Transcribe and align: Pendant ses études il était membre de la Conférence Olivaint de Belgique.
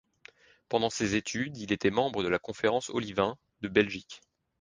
Pendant 0.67 0.89
ses 0.89 1.13
études 1.13 1.57
il 1.57 1.71
était 1.71 1.91
membre 1.91 2.23
de 2.23 2.27
la 2.27 2.39
Conférence 2.39 2.89
Olivaint 2.89 3.37
de 3.61 3.67
Belgique. 3.67 4.21